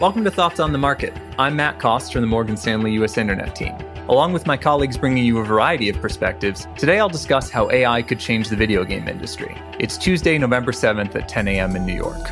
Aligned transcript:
Welcome 0.00 0.22
to 0.26 0.30
Thoughts 0.30 0.60
on 0.60 0.70
the 0.70 0.78
Market. 0.78 1.12
I'm 1.40 1.56
Matt 1.56 1.80
Cost 1.80 2.12
from 2.12 2.20
the 2.20 2.28
Morgan 2.28 2.56
Stanley 2.56 2.92
US 3.02 3.18
Internet 3.18 3.56
team. 3.56 3.74
Along 4.08 4.32
with 4.32 4.46
my 4.46 4.56
colleagues 4.56 4.96
bringing 4.96 5.24
you 5.24 5.38
a 5.38 5.44
variety 5.44 5.88
of 5.88 6.00
perspectives, 6.00 6.68
today 6.76 7.00
I'll 7.00 7.08
discuss 7.08 7.50
how 7.50 7.68
AI 7.72 8.02
could 8.02 8.20
change 8.20 8.48
the 8.48 8.54
video 8.54 8.84
game 8.84 9.08
industry. 9.08 9.60
It's 9.80 9.98
Tuesday, 9.98 10.38
November 10.38 10.70
7th 10.70 11.16
at 11.16 11.28
10 11.28 11.48
a.m. 11.48 11.74
in 11.74 11.84
New 11.84 11.96
York. 11.96 12.30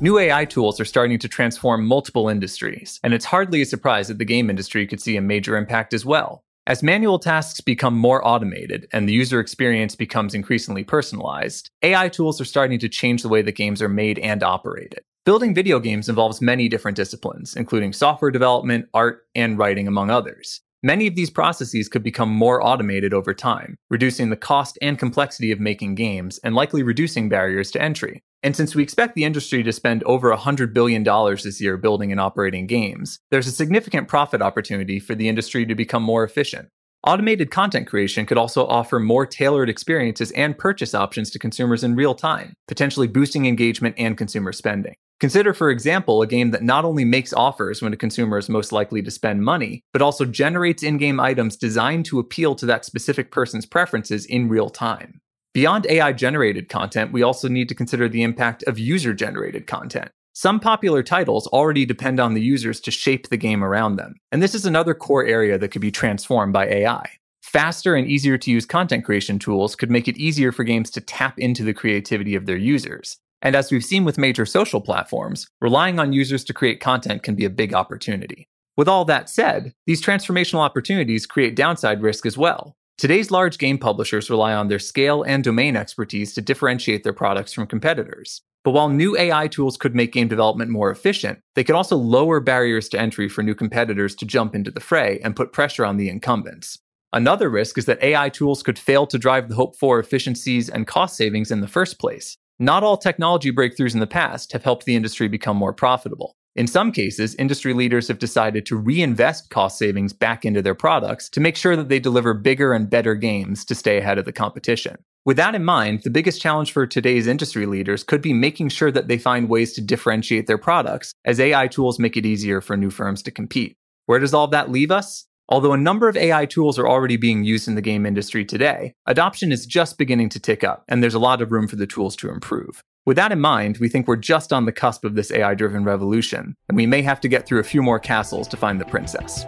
New 0.00 0.18
AI 0.18 0.44
tools 0.44 0.80
are 0.80 0.84
starting 0.84 1.20
to 1.20 1.28
transform 1.28 1.86
multiple 1.86 2.28
industries, 2.28 2.98
and 3.04 3.14
it's 3.14 3.24
hardly 3.24 3.62
a 3.62 3.64
surprise 3.64 4.08
that 4.08 4.18
the 4.18 4.24
game 4.24 4.50
industry 4.50 4.84
could 4.84 5.00
see 5.00 5.16
a 5.16 5.22
major 5.22 5.56
impact 5.56 5.94
as 5.94 6.04
well. 6.04 6.42
As 6.66 6.82
manual 6.82 7.20
tasks 7.20 7.60
become 7.60 7.96
more 7.96 8.26
automated 8.26 8.88
and 8.92 9.08
the 9.08 9.12
user 9.12 9.38
experience 9.38 9.94
becomes 9.94 10.34
increasingly 10.34 10.82
personalized, 10.82 11.70
AI 11.84 12.08
tools 12.08 12.40
are 12.40 12.44
starting 12.44 12.80
to 12.80 12.88
change 12.88 13.22
the 13.22 13.28
way 13.28 13.42
that 13.42 13.52
games 13.52 13.80
are 13.80 13.88
made 13.88 14.18
and 14.18 14.42
operated. 14.42 15.04
Building 15.24 15.54
video 15.54 15.78
games 15.78 16.08
involves 16.08 16.40
many 16.40 16.68
different 16.68 16.96
disciplines, 16.96 17.54
including 17.54 17.92
software 17.92 18.32
development, 18.32 18.88
art, 18.92 19.20
and 19.36 19.56
writing, 19.56 19.86
among 19.86 20.10
others. 20.10 20.62
Many 20.82 21.06
of 21.06 21.14
these 21.14 21.30
processes 21.30 21.88
could 21.88 22.02
become 22.02 22.28
more 22.28 22.60
automated 22.60 23.14
over 23.14 23.32
time, 23.32 23.76
reducing 23.88 24.30
the 24.30 24.36
cost 24.36 24.76
and 24.82 24.98
complexity 24.98 25.52
of 25.52 25.60
making 25.60 25.94
games 25.94 26.40
and 26.42 26.56
likely 26.56 26.82
reducing 26.82 27.28
barriers 27.28 27.70
to 27.70 27.80
entry. 27.80 28.24
And 28.42 28.56
since 28.56 28.74
we 28.74 28.82
expect 28.82 29.14
the 29.14 29.22
industry 29.22 29.62
to 29.62 29.70
spend 29.70 30.02
over 30.02 30.34
$100 30.34 30.74
billion 30.74 31.04
this 31.04 31.60
year 31.60 31.76
building 31.76 32.10
and 32.10 32.20
operating 32.20 32.66
games, 32.66 33.20
there's 33.30 33.46
a 33.46 33.52
significant 33.52 34.08
profit 34.08 34.42
opportunity 34.42 34.98
for 34.98 35.14
the 35.14 35.28
industry 35.28 35.64
to 35.66 35.76
become 35.76 36.02
more 36.02 36.24
efficient. 36.24 36.68
Automated 37.04 37.50
content 37.50 37.88
creation 37.88 38.26
could 38.26 38.38
also 38.38 38.64
offer 38.64 39.00
more 39.00 39.26
tailored 39.26 39.68
experiences 39.68 40.30
and 40.32 40.56
purchase 40.56 40.94
options 40.94 41.30
to 41.30 41.38
consumers 41.38 41.82
in 41.82 41.96
real 41.96 42.14
time, 42.14 42.54
potentially 42.68 43.08
boosting 43.08 43.46
engagement 43.46 43.96
and 43.98 44.16
consumer 44.16 44.52
spending. 44.52 44.94
Consider, 45.18 45.52
for 45.52 45.70
example, 45.70 46.22
a 46.22 46.28
game 46.28 46.52
that 46.52 46.62
not 46.62 46.84
only 46.84 47.04
makes 47.04 47.32
offers 47.32 47.82
when 47.82 47.92
a 47.92 47.96
consumer 47.96 48.38
is 48.38 48.48
most 48.48 48.70
likely 48.70 49.02
to 49.02 49.10
spend 49.10 49.42
money, 49.42 49.82
but 49.92 50.00
also 50.00 50.24
generates 50.24 50.84
in 50.84 50.96
game 50.96 51.18
items 51.18 51.56
designed 51.56 52.04
to 52.04 52.20
appeal 52.20 52.54
to 52.54 52.66
that 52.66 52.84
specific 52.84 53.32
person's 53.32 53.66
preferences 53.66 54.24
in 54.24 54.48
real 54.48 54.70
time. 54.70 55.20
Beyond 55.54 55.86
AI 55.88 56.12
generated 56.12 56.68
content, 56.68 57.12
we 57.12 57.22
also 57.22 57.48
need 57.48 57.68
to 57.68 57.74
consider 57.74 58.08
the 58.08 58.22
impact 58.22 58.62
of 58.64 58.78
user 58.78 59.12
generated 59.12 59.66
content. 59.66 60.12
Some 60.34 60.60
popular 60.60 61.02
titles 61.02 61.46
already 61.48 61.84
depend 61.84 62.18
on 62.18 62.32
the 62.32 62.40
users 62.40 62.80
to 62.80 62.90
shape 62.90 63.28
the 63.28 63.36
game 63.36 63.62
around 63.62 63.96
them, 63.96 64.14
and 64.30 64.42
this 64.42 64.54
is 64.54 64.64
another 64.64 64.94
core 64.94 65.26
area 65.26 65.58
that 65.58 65.68
could 65.68 65.82
be 65.82 65.90
transformed 65.90 66.54
by 66.54 66.66
AI. 66.68 67.06
Faster 67.42 67.94
and 67.94 68.08
easier 68.08 68.38
to 68.38 68.50
use 68.50 68.64
content 68.64 69.04
creation 69.04 69.38
tools 69.38 69.76
could 69.76 69.90
make 69.90 70.08
it 70.08 70.16
easier 70.16 70.50
for 70.50 70.64
games 70.64 70.90
to 70.92 71.02
tap 71.02 71.38
into 71.38 71.62
the 71.62 71.74
creativity 71.74 72.34
of 72.34 72.46
their 72.46 72.56
users. 72.56 73.18
And 73.42 73.54
as 73.54 73.70
we've 73.70 73.84
seen 73.84 74.04
with 74.04 74.16
major 74.16 74.46
social 74.46 74.80
platforms, 74.80 75.46
relying 75.60 75.98
on 75.98 76.14
users 76.14 76.44
to 76.44 76.54
create 76.54 76.80
content 76.80 77.22
can 77.22 77.34
be 77.34 77.44
a 77.44 77.50
big 77.50 77.74
opportunity. 77.74 78.48
With 78.74 78.88
all 78.88 79.04
that 79.04 79.28
said, 79.28 79.74
these 79.86 80.02
transformational 80.02 80.60
opportunities 80.60 81.26
create 81.26 81.56
downside 81.56 82.00
risk 82.00 82.24
as 82.24 82.38
well. 82.38 82.74
Today's 82.96 83.30
large 83.30 83.58
game 83.58 83.76
publishers 83.76 84.30
rely 84.30 84.54
on 84.54 84.68
their 84.68 84.78
scale 84.78 85.22
and 85.24 85.44
domain 85.44 85.76
expertise 85.76 86.32
to 86.34 86.40
differentiate 86.40 87.02
their 87.02 87.12
products 87.12 87.52
from 87.52 87.66
competitors. 87.66 88.40
But 88.64 88.72
while 88.72 88.88
new 88.88 89.16
AI 89.16 89.48
tools 89.48 89.76
could 89.76 89.94
make 89.94 90.12
game 90.12 90.28
development 90.28 90.70
more 90.70 90.90
efficient, 90.90 91.40
they 91.54 91.64
could 91.64 91.74
also 91.74 91.96
lower 91.96 92.38
barriers 92.38 92.88
to 92.90 93.00
entry 93.00 93.28
for 93.28 93.42
new 93.42 93.54
competitors 93.54 94.14
to 94.16 94.26
jump 94.26 94.54
into 94.54 94.70
the 94.70 94.80
fray 94.80 95.20
and 95.24 95.34
put 95.34 95.52
pressure 95.52 95.84
on 95.84 95.96
the 95.96 96.08
incumbents. 96.08 96.78
Another 97.12 97.50
risk 97.50 97.76
is 97.76 97.86
that 97.86 98.02
AI 98.02 98.28
tools 98.28 98.62
could 98.62 98.78
fail 98.78 99.06
to 99.08 99.18
drive 99.18 99.48
the 99.48 99.56
hoped 99.56 99.78
for 99.78 99.98
efficiencies 99.98 100.68
and 100.68 100.86
cost 100.86 101.16
savings 101.16 101.50
in 101.50 101.60
the 101.60 101.68
first 101.68 101.98
place. 101.98 102.38
Not 102.58 102.84
all 102.84 102.96
technology 102.96 103.50
breakthroughs 103.50 103.94
in 103.94 104.00
the 104.00 104.06
past 104.06 104.52
have 104.52 104.62
helped 104.62 104.86
the 104.86 104.94
industry 104.94 105.26
become 105.26 105.56
more 105.56 105.72
profitable. 105.72 106.36
In 106.54 106.66
some 106.66 106.92
cases, 106.92 107.34
industry 107.36 107.72
leaders 107.72 108.08
have 108.08 108.18
decided 108.18 108.66
to 108.66 108.76
reinvest 108.76 109.48
cost 109.48 109.78
savings 109.78 110.12
back 110.12 110.44
into 110.44 110.60
their 110.60 110.74
products 110.74 111.30
to 111.30 111.40
make 111.40 111.56
sure 111.56 111.76
that 111.76 111.88
they 111.88 111.98
deliver 111.98 112.34
bigger 112.34 112.74
and 112.74 112.90
better 112.90 113.14
games 113.14 113.64
to 113.64 113.74
stay 113.74 113.96
ahead 113.96 114.18
of 114.18 114.26
the 114.26 114.32
competition. 114.32 114.96
With 115.24 115.38
that 115.38 115.54
in 115.54 115.64
mind, 115.64 116.02
the 116.02 116.10
biggest 116.10 116.42
challenge 116.42 116.70
for 116.70 116.86
today's 116.86 117.26
industry 117.26 117.64
leaders 117.64 118.04
could 118.04 118.20
be 118.20 118.34
making 118.34 118.68
sure 118.68 118.90
that 118.90 119.08
they 119.08 119.16
find 119.16 119.48
ways 119.48 119.72
to 119.74 119.80
differentiate 119.80 120.46
their 120.46 120.58
products 120.58 121.14
as 121.24 121.40
AI 121.40 121.68
tools 121.68 121.98
make 121.98 122.18
it 122.18 122.26
easier 122.26 122.60
for 122.60 122.76
new 122.76 122.90
firms 122.90 123.22
to 123.22 123.30
compete. 123.30 123.74
Where 124.04 124.18
does 124.18 124.34
all 124.34 124.48
that 124.48 124.70
leave 124.70 124.90
us? 124.90 125.26
Although 125.48 125.72
a 125.72 125.78
number 125.78 126.08
of 126.08 126.18
AI 126.18 126.44
tools 126.44 126.78
are 126.78 126.88
already 126.88 127.16
being 127.16 127.44
used 127.44 127.66
in 127.66 127.76
the 127.76 127.80
game 127.80 128.04
industry 128.04 128.44
today, 128.44 128.92
adoption 129.06 129.52
is 129.52 129.64
just 129.64 129.96
beginning 129.96 130.28
to 130.30 130.40
tick 130.40 130.62
up, 130.62 130.84
and 130.86 131.02
there's 131.02 131.14
a 131.14 131.18
lot 131.18 131.40
of 131.40 131.50
room 131.50 131.66
for 131.66 131.76
the 131.76 131.86
tools 131.86 132.14
to 132.16 132.30
improve. 132.30 132.82
With 133.04 133.16
that 133.16 133.32
in 133.32 133.40
mind, 133.40 133.78
we 133.78 133.88
think 133.88 134.06
we're 134.06 134.14
just 134.14 134.52
on 134.52 134.64
the 134.64 134.70
cusp 134.70 135.04
of 135.04 135.16
this 135.16 135.32
AI 135.32 135.54
driven 135.54 135.82
revolution, 135.82 136.56
and 136.68 136.76
we 136.76 136.86
may 136.86 137.02
have 137.02 137.20
to 137.22 137.28
get 137.28 137.46
through 137.46 137.58
a 137.58 137.64
few 137.64 137.82
more 137.82 137.98
castles 137.98 138.46
to 138.46 138.56
find 138.56 138.80
the 138.80 138.84
princess. 138.84 139.44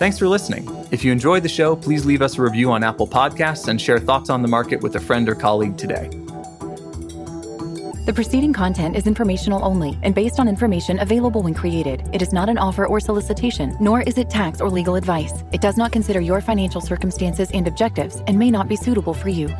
Thanks 0.00 0.18
for 0.18 0.26
listening. 0.26 0.68
If 0.90 1.04
you 1.04 1.12
enjoyed 1.12 1.44
the 1.44 1.48
show, 1.48 1.76
please 1.76 2.04
leave 2.04 2.22
us 2.22 2.38
a 2.38 2.42
review 2.42 2.72
on 2.72 2.82
Apple 2.82 3.06
Podcasts 3.06 3.68
and 3.68 3.80
share 3.80 4.00
thoughts 4.00 4.30
on 4.30 4.42
the 4.42 4.48
market 4.48 4.80
with 4.82 4.96
a 4.96 5.00
friend 5.00 5.28
or 5.28 5.36
colleague 5.36 5.76
today. 5.76 6.08
The 8.06 8.12
preceding 8.12 8.52
content 8.52 8.96
is 8.96 9.06
informational 9.06 9.64
only 9.64 9.96
and 10.02 10.12
based 10.12 10.40
on 10.40 10.48
information 10.48 10.98
available 10.98 11.42
when 11.42 11.54
created. 11.54 12.02
It 12.12 12.20
is 12.20 12.32
not 12.32 12.48
an 12.48 12.58
offer 12.58 12.84
or 12.84 12.98
solicitation, 12.98 13.76
nor 13.78 14.00
is 14.00 14.18
it 14.18 14.28
tax 14.28 14.60
or 14.60 14.70
legal 14.70 14.96
advice. 14.96 15.44
It 15.52 15.60
does 15.60 15.76
not 15.76 15.92
consider 15.92 16.20
your 16.20 16.40
financial 16.40 16.80
circumstances 16.80 17.48
and 17.54 17.68
objectives 17.68 18.24
and 18.26 18.36
may 18.36 18.50
not 18.50 18.66
be 18.66 18.74
suitable 18.74 19.14
for 19.14 19.28
you. 19.28 19.54